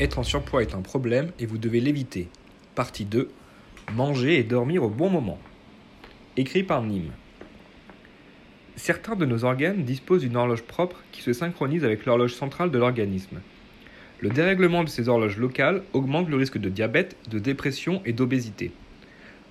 [0.00, 2.28] Être en surpoids est un problème et vous devez l'éviter.
[2.76, 3.30] Partie 2.
[3.94, 5.40] Manger et dormir au bon moment.
[6.36, 7.10] Écrit par Nîmes.
[8.76, 12.78] Certains de nos organes disposent d'une horloge propre qui se synchronise avec l'horloge centrale de
[12.78, 13.40] l'organisme.
[14.20, 18.70] Le dérèglement de ces horloges locales augmente le risque de diabète, de dépression et d'obésité.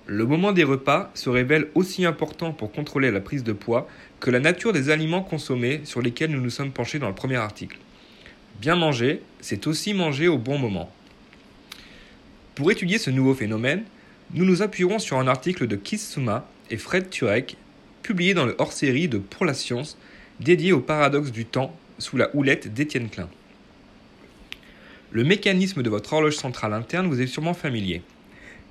[0.06, 3.86] Le moment des repas se révèle aussi important pour contrôler la prise de poids
[4.18, 7.36] que la nature des aliments consommés sur lesquels nous nous sommes penchés dans le premier
[7.36, 7.76] article.
[8.58, 10.90] Bien manger, c'est aussi manger au bon moment.
[12.56, 13.84] Pour étudier ce nouveau phénomène,
[14.34, 17.56] nous nous appuierons sur un article de Keith Suma et Fred Turek,
[18.02, 19.96] publié dans le hors-série de Pour la science,
[20.40, 23.28] dédié au paradoxe du temps sous la houlette d'Étienne Klein.
[25.12, 28.02] Le mécanisme de votre horloge centrale interne vous est sûrement familier.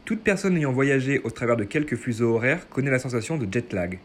[0.04, 3.72] Toute personne ayant voyagé au travers de quelques fuseaux horaires connaît la sensation de jet
[3.72, 4.00] lag.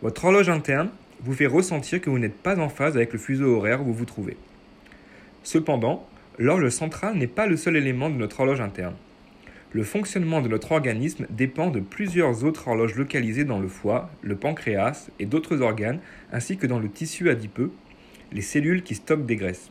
[0.00, 0.88] Votre horloge interne
[1.20, 3.94] vous fait ressentir que vous n'êtes pas en phase avec le fuseau horaire où vous
[3.94, 4.38] vous trouvez.
[5.44, 8.96] Cependant, l'horloge centrale n'est pas le seul élément de notre horloge interne.
[9.72, 14.36] Le fonctionnement de notre organisme dépend de plusieurs autres horloges localisées dans le foie, le
[14.36, 16.00] pancréas et d'autres organes,
[16.32, 17.70] ainsi que dans le tissu adipeux,
[18.32, 19.70] les cellules qui stockent des graisses.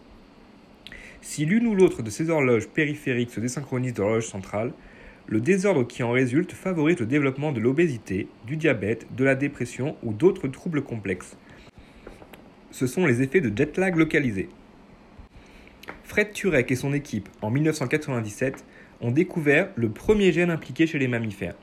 [1.21, 4.73] Si l'une ou l'autre de ces horloges périphériques se désynchronise de l'horloge centrale,
[5.25, 9.95] le désordre qui en résulte favorise le développement de l'obésité, du diabète, de la dépression
[10.03, 11.35] ou d'autres troubles complexes.
[12.69, 14.49] Ce sont les effets de jet lag localisés.
[16.13, 18.63] Fred Turek et son équipe, en 1997,
[19.01, 21.55] ont découvert le premier gène impliqué chez les mammifères.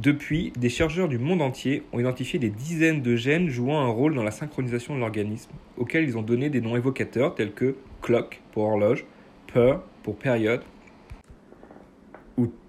[0.00, 4.14] Depuis, des chercheurs du monde entier ont identifié des dizaines de gènes jouant un rôle
[4.14, 8.42] dans la synchronisation de l'organisme, auxquels ils ont donné des noms évocateurs tels que clock
[8.52, 9.06] pour horloge,
[9.46, 10.60] per pour période,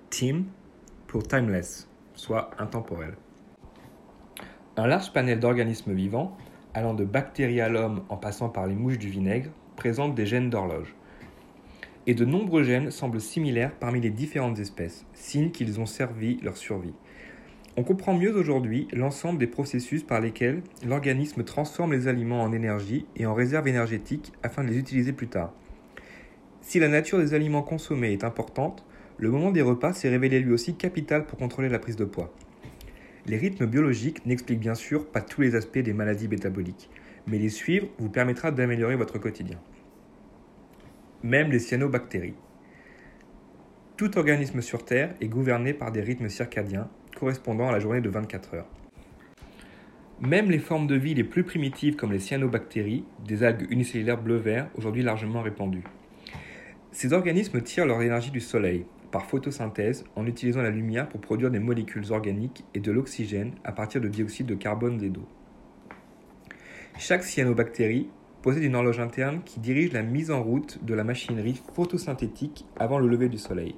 [0.10, 0.46] Team
[1.08, 3.16] pour timeless, soit intemporel.
[4.78, 6.38] Un large panel d'organismes vivants,
[6.74, 10.50] allant de bactéries à l'homme en passant par les mouches du vinaigre, présente des gènes
[10.50, 10.94] d'horloge.
[12.06, 16.58] Et de nombreux gènes semblent similaires parmi les différentes espèces, signe qu'ils ont servi leur
[16.58, 16.94] survie.
[17.78, 23.06] On comprend mieux aujourd'hui l'ensemble des processus par lesquels l'organisme transforme les aliments en énergie
[23.16, 25.54] et en réserves énergétiques afin de les utiliser plus tard.
[26.62, 28.84] Si la nature des aliments consommés est importante,
[29.18, 32.34] le moment des repas s'est révélé lui aussi capital pour contrôler la prise de poids.
[33.28, 36.90] Les rythmes biologiques n'expliquent bien sûr pas tous les aspects des maladies métaboliques,
[37.28, 39.60] mais les suivre vous permettra d'améliorer votre quotidien.
[41.24, 42.36] Même les cyanobactéries.
[43.98, 48.08] Tout organisme sur Terre est gouverné par des rythmes circadiens correspondant à la journée de
[48.08, 48.70] 24 heures.
[50.22, 54.70] Même les formes de vie les plus primitives comme les cyanobactéries, des algues unicellulaires bleu-vert,
[54.76, 55.84] aujourd'hui largement répandues.
[56.94, 61.52] Ces organismes tirent leur énergie du soleil, par photosynthèse en utilisant la lumière pour produire
[61.52, 65.28] des molécules organiques et de l'oxygène à partir de dioxyde de carbone et d'eau.
[66.98, 68.08] Chaque cyanobactérie
[68.42, 73.00] possède une horloge interne qui dirige la mise en route de la machinerie photosynthétique avant
[73.00, 73.76] le lever du soleil.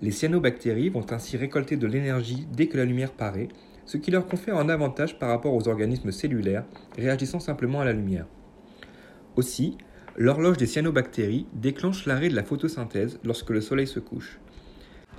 [0.00, 3.48] Les cyanobactéries vont ainsi récolter de l'énergie dès que la lumière paraît,
[3.84, 6.64] ce qui leur confère un avantage par rapport aux organismes cellulaires
[6.96, 8.26] réagissant simplement à la lumière.
[9.36, 9.78] Aussi,
[10.16, 14.40] l'horloge des cyanobactéries déclenche l'arrêt de la photosynthèse lorsque le soleil se couche.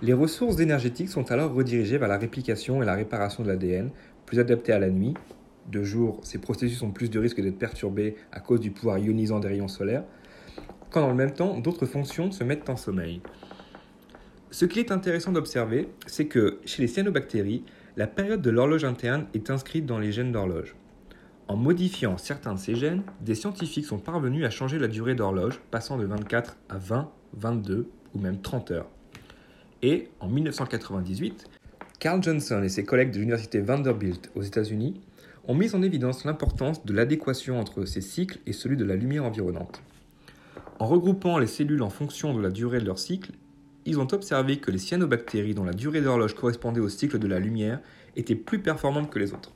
[0.02, 3.92] Les ressources énergétiques sont alors redirigées vers la réplication et la réparation de l'ADN,
[4.26, 5.14] plus adaptées à la nuit.
[5.70, 9.40] De jour, ces processus ont plus de risques d'être perturbés à cause du pouvoir ionisant
[9.40, 10.04] des rayons solaires,
[10.90, 13.22] quand dans le même temps, d'autres fonctions se mettent en sommeil.
[14.50, 17.64] Ce qui est intéressant d'observer, c'est que chez les cyanobactéries,
[17.98, 20.76] la période de l'horloge interne est inscrite dans les gènes d'horloge.
[21.48, 25.62] En modifiant certains de ces gènes, des scientifiques sont parvenus à changer la durée d'horloge,
[25.70, 28.90] passant de 24 à 20, 22 ou même 30 heures.
[29.84, 31.48] Et en 1998,
[32.00, 35.00] Carl Johnson et ses collègues de l'université Vanderbilt aux États-Unis
[35.48, 39.26] ont mis en évidence l'importance de l'adéquation entre ces cycles et celui de la lumière
[39.26, 39.82] environnante.
[40.80, 43.32] En regroupant les cellules en fonction de la durée de leur cycle,
[43.86, 47.40] ils ont observé que les cyanobactéries dont la durée d'horloge correspondait au cycle de la
[47.40, 47.80] lumière
[48.16, 49.54] étaient plus performantes que les autres.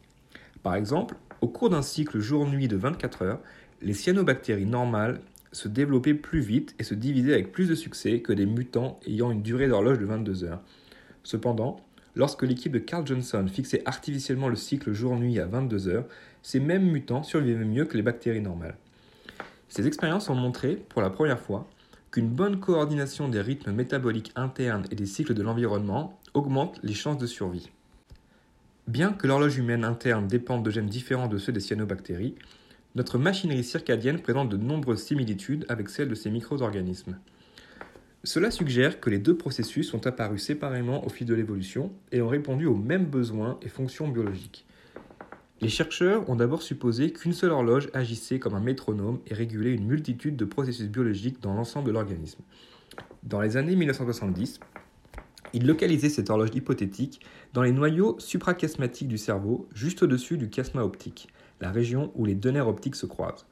[0.64, 3.40] Par exemple, au cours d'un cycle jour-nuit de 24 heures,
[3.82, 5.22] les cyanobactéries normales
[5.52, 9.32] se développaient plus vite et se divisaient avec plus de succès que des mutants ayant
[9.32, 10.62] une durée d'horloge de 22 heures.
[11.24, 11.80] Cependant,
[12.16, 16.06] lorsque l'équipe de Carl Johnson fixait artificiellement le cycle jour-nuit à 22 heures,
[16.42, 18.78] ces mêmes mutants survivaient mieux que les bactéries normales.
[19.70, 21.68] Ces expériences ont montré, pour la première fois,
[22.12, 27.18] qu'une bonne coordination des rythmes métaboliques internes et des cycles de l'environnement augmente les chances
[27.18, 27.72] de survie.
[28.88, 32.36] Bien que l'horloge humaine interne dépende de gènes différents de ceux des cyanobactéries,
[32.96, 37.18] notre machinerie circadienne présente de nombreuses similitudes avec celle de ces micro-organismes.
[38.26, 42.30] Cela suggère que les deux processus sont apparus séparément au fil de l'évolution et ont
[42.30, 44.66] répondu aux mêmes besoins et fonctions biologiques.
[45.60, 49.88] Les chercheurs ont d'abord supposé qu'une seule horloge agissait comme un métronome et régulait une
[49.88, 52.42] multitude de processus biologiques dans l'ensemble de l'organisme.
[53.24, 54.62] Dans les années 1970,
[55.52, 57.20] ils localisaient cette horloge hypothétique
[57.52, 61.28] dans les noyaux suprachiasmatiques du cerveau, juste au-dessus du chiasma optique,
[61.60, 63.46] la région où les deux nerfs optiques se croisent.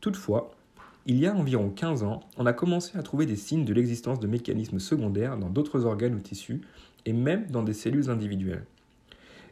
[0.00, 0.56] Toutefois,
[1.06, 4.18] il y a environ 15 ans, on a commencé à trouver des signes de l'existence
[4.18, 6.60] de mécanismes secondaires dans d'autres organes ou tissus,
[7.04, 8.64] et même dans des cellules individuelles.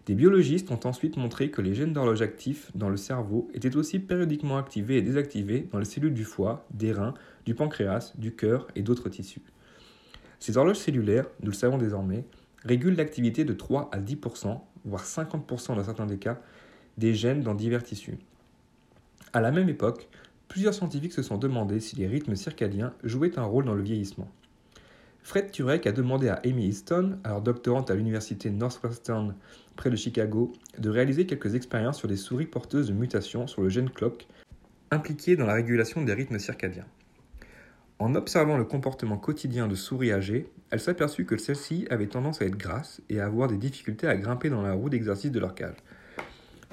[0.06, 4.00] Des biologistes ont ensuite montré que les gènes d'horloge actifs dans le cerveau étaient aussi
[4.00, 7.14] périodiquement activés et désactivés dans les cellules du foie, des reins,
[7.46, 9.40] du pancréas, du cœur et d'autres tissus.
[10.40, 12.24] Ces horloges cellulaires, nous le savons désormais,
[12.64, 16.40] régulent l'activité de 3 à 10%, voire 50% dans certains des cas,
[16.98, 18.18] des gènes dans divers tissus.
[19.32, 20.08] À la même époque,
[20.54, 24.30] plusieurs scientifiques se sont demandé si les rythmes circadiens jouaient un rôle dans le vieillissement.
[25.24, 29.34] Fred Turek a demandé à Amy Easton, alors doctorante à l'université Northwestern
[29.74, 33.68] près de Chicago, de réaliser quelques expériences sur des souris porteuses de mutations sur le
[33.68, 34.28] gène clock
[34.92, 36.86] impliqué dans la régulation des rythmes circadiens.
[37.98, 42.44] En observant le comportement quotidien de souris âgées, elle s'aperçut que celles-ci avaient tendance à
[42.44, 45.56] être grasses et à avoir des difficultés à grimper dans la roue d'exercice de leur
[45.56, 45.78] cage.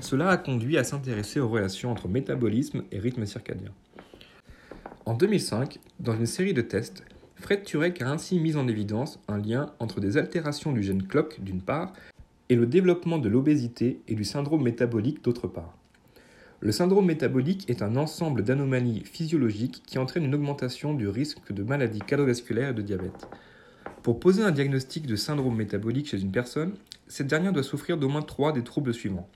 [0.01, 3.69] Cela a conduit à s'intéresser aux relations entre métabolisme et rythme circadien.
[5.05, 7.03] En 2005, dans une série de tests,
[7.35, 11.43] Fred Turek a ainsi mis en évidence un lien entre des altérations du gène CLOCK
[11.43, 11.93] d'une part
[12.49, 15.77] et le développement de l'obésité et du syndrome métabolique d'autre part.
[16.61, 21.61] Le syndrome métabolique est un ensemble d'anomalies physiologiques qui entraînent une augmentation du risque de
[21.61, 23.27] maladies cardiovasculaires et de diabète.
[24.01, 26.73] Pour poser un diagnostic de syndrome métabolique chez une personne,
[27.07, 29.29] cette dernière doit souffrir d'au moins trois des troubles suivants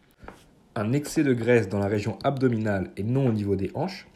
[0.76, 4.08] un excès de graisse dans la région abdominale et non au niveau des hanches,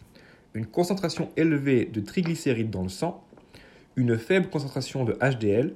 [0.54, 3.24] une concentration élevée de triglycérides dans le sang,
[3.96, 5.74] une faible concentration de HDL,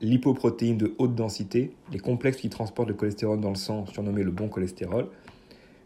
[0.00, 4.30] lipoprotéines de haute densité, les complexes qui transportent le cholestérol dans le sang, surnommé le
[4.30, 5.06] bon cholestérol,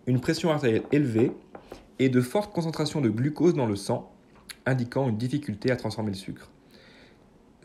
[0.06, 1.30] une pression artérielle élevée
[1.98, 4.10] et de fortes concentrations de glucose dans le sang,
[4.64, 6.50] indiquant une difficulté à transformer le sucre.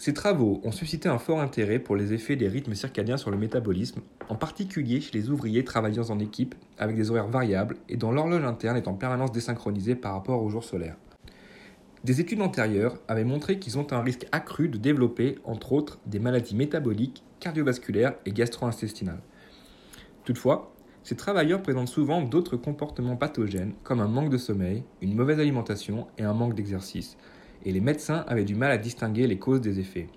[0.03, 3.37] Ces travaux ont suscité un fort intérêt pour les effets des rythmes circadiens sur le
[3.37, 8.11] métabolisme, en particulier chez les ouvriers travaillant en équipe avec des horaires variables et dont
[8.11, 10.97] l'horloge interne est en permanence désynchronisée par rapport au jour solaire.
[12.03, 16.19] Des études antérieures avaient montré qu'ils ont un risque accru de développer, entre autres, des
[16.19, 19.23] maladies métaboliques, cardiovasculaires et gastro-intestinales.
[20.25, 20.73] Toutefois,
[21.03, 26.07] ces travailleurs présentent souvent d'autres comportements pathogènes comme un manque de sommeil, une mauvaise alimentation
[26.17, 27.15] et un manque d'exercice,
[27.63, 30.07] et les médecins avaient du mal à distinguer les causes des effets.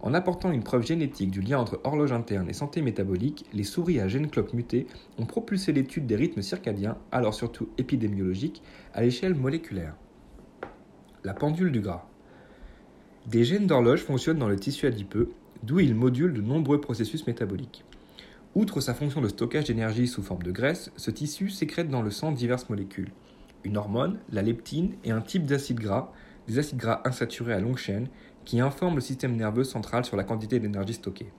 [0.00, 3.98] En apportant une preuve génétique du lien entre horloge interne et santé métabolique, les souris
[3.98, 4.86] à gène clock muté
[5.18, 8.62] ont propulsé l'étude des rythmes circadiens, alors surtout épidémiologiques,
[8.94, 9.96] à l'échelle moléculaire.
[11.24, 12.06] La pendule du gras.
[13.26, 15.32] Des gènes d'horloge fonctionnent dans le tissu adipeux,
[15.64, 17.84] d'où ils modulent de nombreux processus métaboliques.
[18.54, 22.10] Outre sa fonction de stockage d'énergie sous forme de graisse, ce tissu sécrète dans le
[22.10, 23.10] sang diverses molécules.
[23.64, 26.12] Une hormone, la leptine et un type d'acide gras,
[26.48, 28.08] des acides gras insaturés à longue chaîne
[28.44, 31.30] qui informent le système nerveux central sur la quantité d'énergie stockée.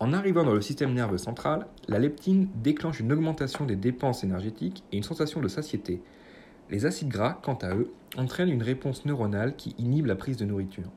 [0.00, 4.82] En arrivant dans le système nerveux central, la leptine déclenche une augmentation des dépenses énergétiques
[4.92, 6.00] et une sensation de satiété.
[6.70, 10.44] Les acides gras, quant à eux, entraînent une réponse neuronale qui inhibe la prise de
[10.44, 10.90] nourriture.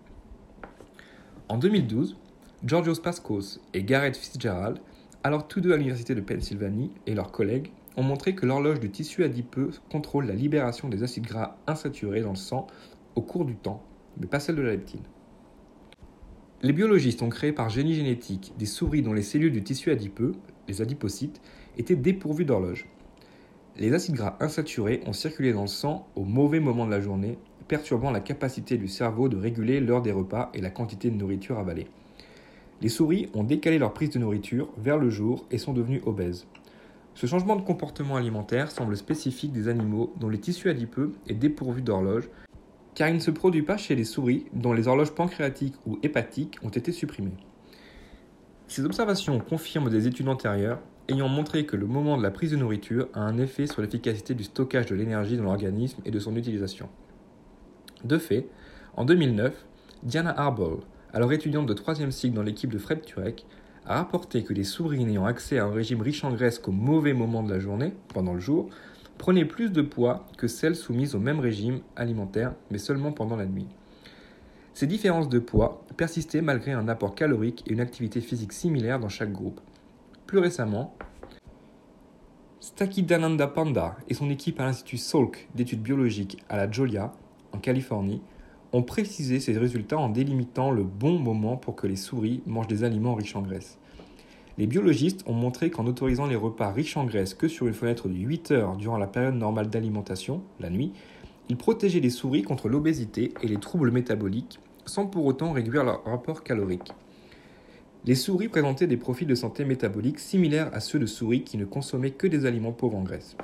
[1.50, 2.16] En 2012,
[2.64, 4.78] Georgios Pascos et Gareth Fitzgerald,
[5.24, 8.90] alors tous deux à l'université de Pennsylvanie, et leurs collègues, ont montré que l'horloge du
[8.90, 12.68] tissu adipeux contrôle la libération des acides gras insaturés dans le sang
[13.16, 13.84] au cours du temps,
[14.20, 15.04] mais pas celle de la leptine.
[16.64, 20.34] Les biologistes ont créé par génie génétique des souris dont les cellules du tissu adipeux,
[20.68, 21.42] les adipocytes,
[21.78, 22.88] étaient dépourvues d'horloge.
[23.78, 27.40] Les acides gras insaturés ont circulé dans le sang au mauvais moment de la journée,
[27.68, 31.58] perturbant la capacité du cerveau de réguler l'heure des repas et la quantité de nourriture
[31.58, 31.88] avalée.
[32.82, 36.48] Les souris ont décalé leur prise de nourriture vers le jour et sont devenues obèses.
[37.14, 41.82] Ce changement de comportement alimentaire semble spécifique des animaux dont le tissu adipeux est dépourvu
[41.82, 42.30] d'horloge
[42.96, 46.58] car il ne se produit pas chez les souris dont les horloges pancréatiques ou hépatiques
[46.64, 47.38] ont été supprimées.
[48.68, 50.80] Ces observations confirment des études antérieures
[51.10, 54.34] ayant montré que le moment de la prise de nourriture a un effet sur l'efficacité
[54.34, 56.90] du stockage de l'énergie dans l'organisme et de son utilisation.
[58.04, 58.48] De fait,
[58.96, 59.66] en 2009,
[60.04, 60.80] Diana Arbol,
[61.14, 63.46] alors étudiante de troisième cycle dans l'équipe de Fred Turek,
[63.86, 67.14] a rapporté que les souris n'ayant accès à un régime riche en graisse qu'au mauvais
[67.14, 68.70] moment de la journée, pendant le jour,
[69.22, 73.46] prenaient plus de poids que celles soumises au même régime alimentaire, mais seulement pendant la
[73.46, 73.68] nuit.
[74.74, 79.10] Ces différences de poids persistaient malgré un apport calorique et une activité physique similaire dans
[79.10, 79.62] chaque groupe.
[80.26, 80.96] Plus récemment,
[82.62, 87.14] Stakidananda Panda et son équipe à l'Institut Salk d'études biologiques à la Jolia,
[87.52, 88.24] en Californie,
[88.74, 92.84] ont précisé ces résultats en délimitant le bon moment pour que les souris mangent des
[92.84, 93.78] aliments riches en graisse.
[94.62, 98.08] Les biologistes ont montré qu'en autorisant les repas riches en graisse que sur une fenêtre
[98.08, 100.92] de 8 heures durant la période normale d'alimentation, la nuit,
[101.50, 106.04] ils protégeaient les souris contre l'obésité et les troubles métaboliques sans pour autant réduire leur
[106.04, 106.92] rapport calorique.
[108.06, 111.66] Les souris présentaient des profils de santé métabolique similaires à ceux de souris qui ne
[111.66, 113.36] consommaient que des aliments pauvres en graisse.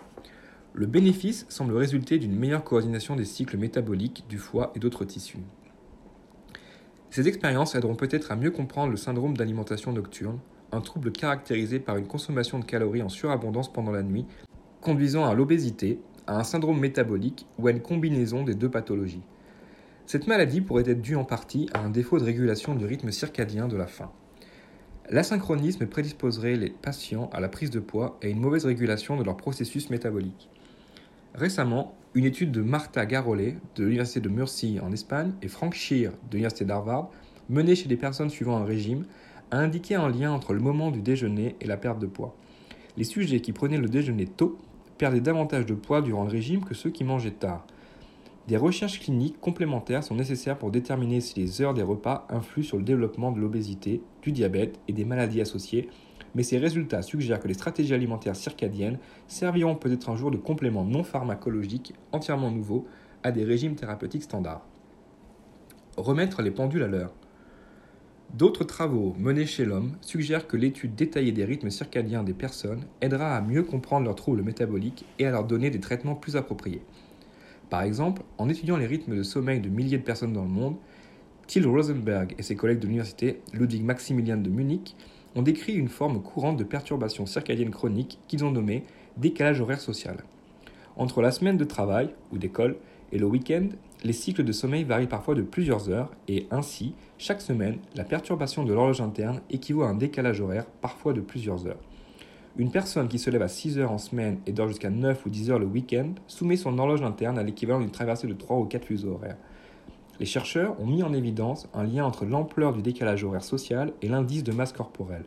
[0.76, 5.40] Le bénéfice semble résulter d'une meilleure coordination des cycles métaboliques du foie et d'autres tissus.
[7.10, 10.38] Ces expériences aideront peut-être à mieux comprendre le syndrome d'alimentation nocturne,
[10.72, 14.26] un trouble caractérisé par une consommation de calories en surabondance pendant la nuit,
[14.82, 19.24] conduisant à l'obésité, à un syndrome métabolique ou à une combinaison des deux pathologies.
[20.06, 23.68] Cette maladie pourrait être due en partie à un défaut de régulation du rythme circadien
[23.68, 24.12] de la faim.
[25.10, 29.24] L'asynchronisme prédisposerait les patients à la prise de poids et à une mauvaise régulation de
[29.24, 30.50] leur processus métabolique.
[31.34, 36.12] Récemment, une étude de Marta Garolet de l'Université de Mercy en Espagne et Frank Shear
[36.12, 37.10] de l'Université d'Harvard,
[37.50, 39.06] menée chez des personnes suivant un régime,
[39.51, 42.36] a indiqué un lien entre le moment du déjeuner et la perte de poids.
[42.98, 44.58] Les sujets qui prenaient le déjeuner tôt
[44.98, 47.66] perdaient davantage de poids durant le régime que ceux qui mangeaient tard.
[48.48, 52.77] Des recherches cliniques complémentaires sont nécessaires pour déterminer si les heures des repas influent sur
[52.77, 55.89] le développement de l'obésité, du diabète et des maladies associées,
[56.34, 60.86] mais ces résultats suggèrent que les stratégies alimentaires circadiennes serviront peut-être un jour de complément
[60.86, 62.88] non pharmacologique entièrement nouveau
[63.24, 64.66] à des régimes thérapeutiques standards.
[65.98, 67.13] Remettre les pendules à l'heure.
[68.34, 73.36] D'autres travaux menés chez l'homme suggèrent que l'étude détaillée des rythmes circadiens des personnes aidera
[73.36, 76.82] à mieux comprendre leurs troubles métaboliques et à leur donner des traitements plus appropriés.
[77.70, 80.76] Par exemple, en étudiant les rythmes de sommeil de milliers de personnes dans le monde,
[81.48, 84.98] Till Rosenberg et ses collègues de l'université Ludwig Maximilian de Munich
[85.36, 88.84] ont décrit une forme courante de perturbation circadienne chronique qu'ils ont nommée
[89.16, 90.18] décalage horaire social.
[90.98, 92.76] Entre la semaine de travail ou d'école
[93.14, 93.70] et le week-end,
[94.04, 98.63] les cycles de sommeil varient parfois de plusieurs heures et ainsi, chaque semaine, la perturbation
[98.63, 101.80] de l'horloge interne équivaut à un décalage horaire parfois de plusieurs heures.
[102.58, 105.30] Une personne qui se lève à 6 heures en semaine et dort jusqu'à 9 ou
[105.30, 108.66] 10 heures le week-end soumet son horloge interne à l'équivalent d'une traversée de 3 ou
[108.66, 109.38] 4 fuseaux horaires.
[110.20, 114.10] Les chercheurs ont mis en évidence un lien entre l'ampleur du décalage horaire social et
[114.10, 115.25] l'indice de masse corporelle,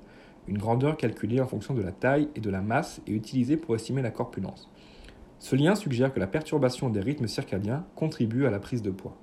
[0.49, 3.77] une grandeur calculée en fonction de la taille et de la masse et utilisée pour
[3.77, 4.69] estimer la corpulence.
[5.41, 9.17] Ce lien suggère que la perturbation des rythmes circadiens contribue à la prise de poids.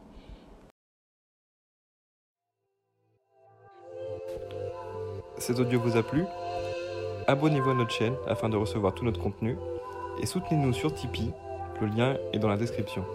[5.38, 6.24] Cet audio vous a plu?
[7.28, 9.56] Abonnez-vous à notre chaîne afin de recevoir tout notre contenu
[10.20, 11.32] et soutenez-nous sur Tipeee,
[11.80, 13.06] le lien est dans la description.